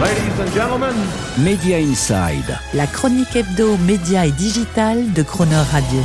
Ladies 0.00 0.40
and 0.40 0.52
gentlemen, 0.52 0.94
Media 1.38 1.78
Inside. 1.78 2.58
La 2.74 2.86
chronique 2.88 3.36
hebdo, 3.36 3.76
média 3.86 4.26
et 4.26 4.32
digital 4.32 5.12
de 5.12 5.22
Croner 5.22 5.62
Radio. 5.70 6.00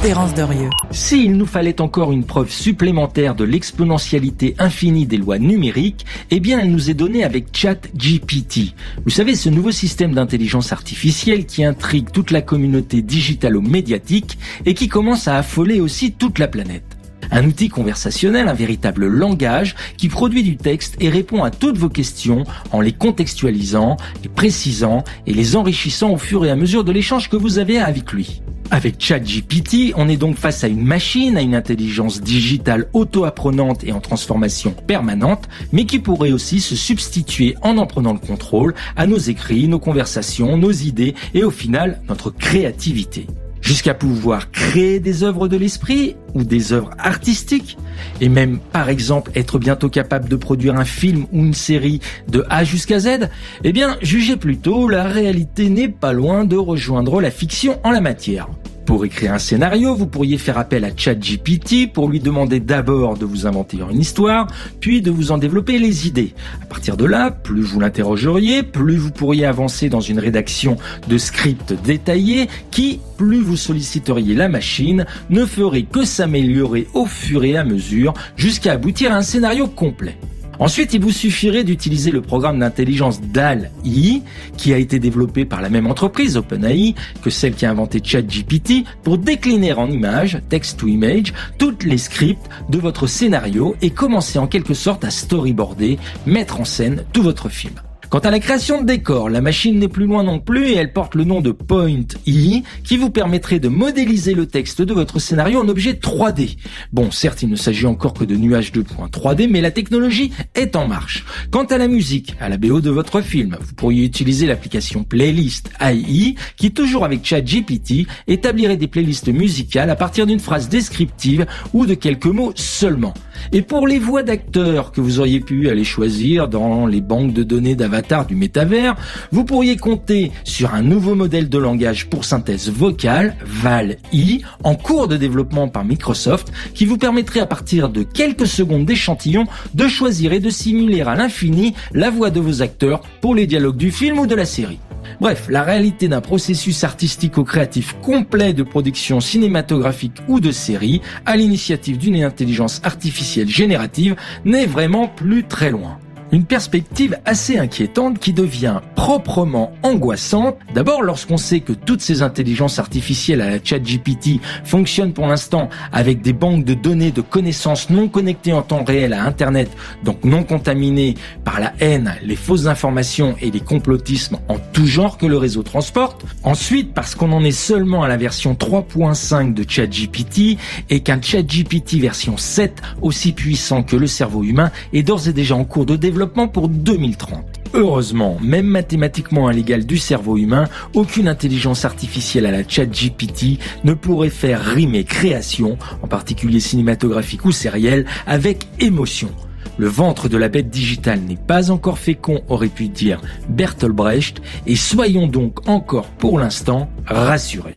Terence 0.00 0.32
Derieux. 0.34 0.70
S'il 0.92 1.36
nous 1.36 1.44
fallait 1.44 1.80
encore 1.80 2.12
une 2.12 2.24
preuve 2.24 2.52
supplémentaire 2.52 3.34
de 3.34 3.42
l'exponentialité 3.42 4.54
infinie 4.60 5.06
des 5.06 5.16
lois 5.16 5.40
numériques, 5.40 6.06
eh 6.30 6.38
bien 6.38 6.60
elle 6.60 6.70
nous 6.70 6.88
est 6.88 6.94
donnée 6.94 7.24
avec 7.24 7.48
ChatGPT. 7.52 8.74
Vous 9.04 9.10
savez, 9.10 9.34
ce 9.34 9.48
nouveau 9.48 9.72
système 9.72 10.14
d'intelligence 10.14 10.72
artificielle 10.72 11.46
qui 11.46 11.64
intrigue 11.64 12.12
toute 12.12 12.30
la 12.30 12.42
communauté 12.42 13.02
digitalo-médiatique 13.02 14.38
et 14.66 14.74
qui 14.74 14.86
commence 14.86 15.26
à 15.26 15.36
affoler 15.36 15.80
aussi 15.80 16.12
toute 16.12 16.38
la 16.38 16.46
planète. 16.46 16.95
Un 17.30 17.44
outil 17.44 17.68
conversationnel, 17.68 18.48
un 18.48 18.54
véritable 18.54 19.06
langage 19.06 19.74
qui 19.96 20.08
produit 20.08 20.42
du 20.42 20.56
texte 20.56 20.96
et 21.00 21.08
répond 21.08 21.44
à 21.44 21.50
toutes 21.50 21.78
vos 21.78 21.88
questions 21.88 22.44
en 22.72 22.80
les 22.80 22.92
contextualisant, 22.92 23.96
les 24.22 24.28
précisant 24.28 25.04
et 25.26 25.34
les 25.34 25.56
enrichissant 25.56 26.12
au 26.12 26.18
fur 26.18 26.44
et 26.44 26.50
à 26.50 26.56
mesure 26.56 26.84
de 26.84 26.92
l'échange 26.92 27.28
que 27.28 27.36
vous 27.36 27.58
avez 27.58 27.78
avec 27.78 28.12
lui. 28.12 28.42
Avec 28.70 28.96
ChatGPT, 28.98 29.92
on 29.96 30.08
est 30.08 30.16
donc 30.16 30.36
face 30.36 30.64
à 30.64 30.68
une 30.68 30.84
machine, 30.84 31.36
à 31.36 31.42
une 31.42 31.54
intelligence 31.54 32.20
digitale 32.20 32.88
auto-apprenante 32.94 33.84
et 33.84 33.92
en 33.92 34.00
transformation 34.00 34.72
permanente, 34.72 35.48
mais 35.72 35.84
qui 35.84 36.00
pourrait 36.00 36.32
aussi 36.32 36.60
se 36.60 36.74
substituer 36.74 37.54
en 37.62 37.78
en 37.78 37.86
prenant 37.86 38.12
le 38.12 38.18
contrôle 38.18 38.74
à 38.96 39.06
nos 39.06 39.18
écrits, 39.18 39.68
nos 39.68 39.78
conversations, 39.78 40.56
nos 40.56 40.72
idées 40.72 41.14
et 41.34 41.44
au 41.44 41.52
final 41.52 42.00
notre 42.08 42.30
créativité 42.30 43.26
jusqu'à 43.66 43.94
pouvoir 43.94 44.52
créer 44.52 45.00
des 45.00 45.24
œuvres 45.24 45.48
de 45.48 45.56
l'esprit 45.56 46.14
ou 46.34 46.44
des 46.44 46.72
œuvres 46.72 46.90
artistiques, 46.98 47.76
et 48.20 48.28
même 48.28 48.60
par 48.60 48.88
exemple 48.88 49.32
être 49.34 49.58
bientôt 49.58 49.88
capable 49.88 50.28
de 50.28 50.36
produire 50.36 50.76
un 50.76 50.84
film 50.84 51.26
ou 51.32 51.40
une 51.40 51.52
série 51.52 52.00
de 52.28 52.44
A 52.48 52.62
jusqu'à 52.62 53.00
Z, 53.00 53.28
eh 53.64 53.72
bien 53.72 53.96
jugez 54.02 54.36
plutôt, 54.36 54.88
la 54.88 55.02
réalité 55.02 55.68
n'est 55.68 55.88
pas 55.88 56.12
loin 56.12 56.44
de 56.44 56.56
rejoindre 56.56 57.20
la 57.20 57.32
fiction 57.32 57.80
en 57.82 57.90
la 57.90 58.00
matière. 58.00 58.46
Pour 58.86 59.04
écrire 59.04 59.32
un 59.32 59.40
scénario, 59.40 59.96
vous 59.96 60.06
pourriez 60.06 60.38
faire 60.38 60.58
appel 60.58 60.84
à 60.84 60.96
ChatGPT 60.96 61.92
pour 61.92 62.08
lui 62.08 62.20
demander 62.20 62.60
d'abord 62.60 63.18
de 63.18 63.24
vous 63.24 63.44
inventer 63.44 63.78
une 63.90 64.00
histoire, 64.00 64.46
puis 64.78 65.02
de 65.02 65.10
vous 65.10 65.32
en 65.32 65.38
développer 65.38 65.80
les 65.80 66.06
idées. 66.06 66.34
À 66.62 66.66
partir 66.66 66.96
de 66.96 67.04
là, 67.04 67.32
plus 67.32 67.62
vous 67.62 67.80
l'interrogeriez, 67.80 68.62
plus 68.62 68.96
vous 68.96 69.10
pourriez 69.10 69.44
avancer 69.44 69.88
dans 69.88 70.00
une 70.00 70.20
rédaction 70.20 70.76
de 71.08 71.18
script 71.18 71.74
détaillé 71.84 72.48
qui, 72.70 73.00
plus 73.16 73.40
vous 73.40 73.56
solliciteriez 73.56 74.36
la 74.36 74.48
machine, 74.48 75.04
ne 75.30 75.44
ferait 75.44 75.82
que 75.82 76.04
s'améliorer 76.04 76.86
au 76.94 77.06
fur 77.06 77.42
et 77.42 77.56
à 77.56 77.64
mesure 77.64 78.14
jusqu'à 78.36 78.72
aboutir 78.72 79.12
à 79.12 79.16
un 79.16 79.22
scénario 79.22 79.66
complet. 79.66 80.16
Ensuite, 80.58 80.94
il 80.94 81.02
vous 81.02 81.10
suffirait 81.10 81.64
d'utiliser 81.64 82.10
le 82.10 82.22
programme 82.22 82.58
d'intelligence 82.60 83.20
DAL-I, 83.20 84.22
qui 84.56 84.72
a 84.72 84.78
été 84.78 84.98
développé 84.98 85.44
par 85.44 85.60
la 85.60 85.68
même 85.68 85.86
entreprise, 85.86 86.36
OpenAI, 86.36 86.94
que 87.22 87.30
celle 87.30 87.54
qui 87.54 87.66
a 87.66 87.70
inventé 87.70 88.00
ChatGPT, 88.02 88.84
pour 89.02 89.18
décliner 89.18 89.72
en 89.74 89.90
images, 89.90 90.40
text 90.48 90.80
to 90.80 90.88
image, 90.88 91.34
toutes 91.58 91.84
les 91.84 91.98
scripts 91.98 92.48
de 92.70 92.78
votre 92.78 93.06
scénario 93.06 93.76
et 93.82 93.90
commencer 93.90 94.38
en 94.38 94.46
quelque 94.46 94.74
sorte 94.74 95.04
à 95.04 95.10
storyboarder, 95.10 95.98
mettre 96.26 96.60
en 96.60 96.64
scène 96.64 97.04
tout 97.12 97.22
votre 97.22 97.48
film. 97.48 97.74
Quant 98.08 98.20
à 98.20 98.30
la 98.30 98.38
création 98.38 98.80
de 98.80 98.86
décors, 98.86 99.28
la 99.28 99.40
machine 99.40 99.80
n'est 99.80 99.88
plus 99.88 100.06
loin 100.06 100.22
non 100.22 100.38
plus 100.38 100.68
et 100.68 100.76
elle 100.76 100.92
porte 100.92 101.16
le 101.16 101.24
nom 101.24 101.40
de 101.40 101.50
Point 101.50 102.06
E 102.28 102.62
qui 102.84 102.96
vous 102.96 103.10
permettrait 103.10 103.58
de 103.58 103.66
modéliser 103.66 104.32
le 104.32 104.46
texte 104.46 104.80
de 104.80 104.94
votre 104.94 105.18
scénario 105.18 105.60
en 105.60 105.68
objet 105.68 105.94
3D. 105.94 106.56
Bon, 106.92 107.10
certes, 107.10 107.42
il 107.42 107.48
ne 107.48 107.56
s'agit 107.56 107.84
encore 107.84 108.14
que 108.14 108.24
de 108.24 108.36
nuages 108.36 108.70
de 108.70 108.82
points 108.82 109.08
3D, 109.08 109.48
mais 109.50 109.60
la 109.60 109.72
technologie 109.72 110.30
est 110.54 110.76
en 110.76 110.86
marche. 110.86 111.24
Quant 111.50 111.64
à 111.64 111.78
la 111.78 111.88
musique, 111.88 112.36
à 112.38 112.48
la 112.48 112.58
BO 112.58 112.80
de 112.80 112.90
votre 112.90 113.20
film, 113.22 113.56
vous 113.60 113.74
pourriez 113.74 114.04
utiliser 114.04 114.46
l'application 114.46 115.02
Playlist 115.02 115.70
AI 115.80 116.36
qui, 116.56 116.70
toujours 116.70 117.04
avec 117.04 117.24
ChatGPT, 117.24 118.06
établirait 118.28 118.76
des 118.76 118.86
playlists 118.86 119.32
musicales 119.32 119.90
à 119.90 119.96
partir 119.96 120.26
d'une 120.26 120.40
phrase 120.40 120.68
descriptive 120.68 121.44
ou 121.74 121.86
de 121.86 121.94
quelques 121.94 122.26
mots 122.26 122.52
seulement. 122.54 123.14
Et 123.52 123.62
pour 123.62 123.88
les 123.88 123.98
voix 123.98 124.22
d'acteurs 124.22 124.92
que 124.92 125.00
vous 125.00 125.18
auriez 125.18 125.40
pu 125.40 125.68
aller 125.68 125.84
choisir 125.84 126.46
dans 126.46 126.86
les 126.86 127.00
banques 127.00 127.32
de 127.32 127.42
données 127.42 127.74
d'avatar 127.74 127.95
du 128.28 128.36
métavers, 128.36 128.94
vous 129.32 129.44
pourriez 129.44 129.76
compter 129.76 130.32
sur 130.44 130.74
un 130.74 130.82
nouveau 130.82 131.14
modèle 131.14 131.48
de 131.48 131.58
langage 131.58 132.08
pour 132.08 132.24
synthèse 132.24 132.70
vocale, 132.70 133.36
VAL-I, 133.44 134.42
en 134.64 134.74
cours 134.74 135.08
de 135.08 135.16
développement 135.16 135.68
par 135.68 135.84
Microsoft, 135.84 136.52
qui 136.74 136.84
vous 136.84 136.98
permettrait 136.98 137.40
à 137.40 137.46
partir 137.46 137.88
de 137.88 138.02
quelques 138.02 138.46
secondes 138.46 138.84
d'échantillon 138.84 139.46
de 139.74 139.88
choisir 139.88 140.32
et 140.32 140.40
de 140.40 140.50
simuler 140.50 141.00
à 141.02 141.14
l'infini 141.14 141.74
la 141.92 142.10
voix 142.10 142.30
de 142.30 142.40
vos 142.40 142.62
acteurs 142.62 143.00
pour 143.20 143.34
les 143.34 143.46
dialogues 143.46 143.76
du 143.76 143.90
film 143.90 144.18
ou 144.18 144.26
de 144.26 144.34
la 144.34 144.44
série. 144.44 144.78
Bref, 145.20 145.46
la 145.48 145.62
réalité 145.62 146.08
d'un 146.08 146.20
processus 146.20 146.84
artistico-créatif 146.84 147.96
complet 148.02 148.52
de 148.52 148.62
production 148.62 149.20
cinématographique 149.20 150.18
ou 150.28 150.40
de 150.40 150.50
série 150.50 151.00
à 151.24 151.36
l'initiative 151.36 151.96
d'une 151.96 152.22
intelligence 152.22 152.80
artificielle 152.84 153.48
générative 153.48 154.16
n'est 154.44 154.66
vraiment 154.66 155.08
plus 155.08 155.44
très 155.44 155.70
loin. 155.70 155.98
Une 156.32 156.44
perspective 156.44 157.16
assez 157.24 157.56
inquiétante 157.56 158.18
qui 158.18 158.32
devient 158.32 158.80
proprement 158.96 159.72
angoissante. 159.84 160.56
D'abord 160.74 161.02
lorsqu'on 161.02 161.36
sait 161.36 161.60
que 161.60 161.72
toutes 161.72 162.00
ces 162.00 162.22
intelligences 162.22 162.80
artificielles 162.80 163.40
à 163.40 163.48
la 163.48 163.58
chat 163.62 163.78
GPT 163.78 164.40
fonctionnent 164.64 165.12
pour 165.12 165.28
l'instant 165.28 165.68
avec 165.92 166.22
des 166.22 166.32
banques 166.32 166.64
de 166.64 166.74
données 166.74 167.12
de 167.12 167.20
connaissances 167.20 167.90
non 167.90 168.08
connectées 168.08 168.52
en 168.52 168.62
temps 168.62 168.82
réel 168.82 169.12
à 169.12 169.22
Internet, 169.22 169.70
donc 170.02 170.24
non 170.24 170.42
contaminées 170.42 171.14
par 171.44 171.60
la 171.60 171.72
haine, 171.78 172.16
les 172.24 172.34
fausses 172.34 172.66
informations 172.66 173.36
et 173.40 173.52
les 173.52 173.60
complotismes 173.60 174.38
en 174.48 174.56
tout 174.72 174.86
genre 174.86 175.18
que 175.18 175.26
le 175.26 175.36
réseau 175.36 175.62
transporte. 175.62 176.24
Ensuite, 176.42 176.92
parce 176.92 177.14
qu'on 177.14 177.30
en 177.30 177.44
est 177.44 177.52
seulement 177.52 178.02
à 178.02 178.08
la 178.08 178.16
version 178.16 178.54
3.5 178.54 179.54
de 179.54 179.64
ChatGPT 179.68 180.58
et 180.90 181.00
qu'un 181.00 181.22
ChatGPT 181.22 182.00
version 182.00 182.36
7 182.36 182.82
aussi 183.00 183.32
puissant 183.32 183.84
que 183.84 183.94
le 183.94 184.08
cerveau 184.08 184.42
humain 184.42 184.72
est 184.92 185.04
d'ores 185.04 185.28
et 185.28 185.32
déjà 185.32 185.54
en 185.54 185.64
cours 185.64 185.86
de 185.86 185.94
développement 185.94 186.15
pour 186.24 186.68
2030. 186.68 187.44
Heureusement, 187.74 188.38
même 188.40 188.66
mathématiquement 188.66 189.48
à 189.48 189.52
l'égal 189.52 189.84
du 189.84 189.98
cerveau 189.98 190.38
humain, 190.38 190.64
aucune 190.94 191.28
intelligence 191.28 191.84
artificielle 191.84 192.46
à 192.46 192.50
la 192.50 192.66
chat 192.66 192.86
GPT 192.86 193.58
ne 193.84 193.92
pourrait 193.92 194.30
faire 194.30 194.64
rimer 194.64 195.04
création, 195.04 195.76
en 196.02 196.06
particulier 196.06 196.60
cinématographique 196.60 197.44
ou 197.44 197.52
sérielle, 197.52 198.06
avec 198.26 198.66
émotion. 198.80 199.28
Le 199.76 199.88
ventre 199.88 200.30
de 200.30 200.38
la 200.38 200.48
bête 200.48 200.70
digitale 200.70 201.20
n'est 201.20 201.36
pas 201.36 201.70
encore 201.70 201.98
fécond, 201.98 202.40
aurait 202.48 202.68
pu 202.68 202.88
dire 202.88 203.20
Bertolt 203.50 203.94
Brecht, 203.94 204.40
et 204.66 204.76
soyons 204.76 205.26
donc 205.26 205.68
encore 205.68 206.06
pour 206.06 206.38
l'instant 206.38 206.88
rassurés. 207.04 207.76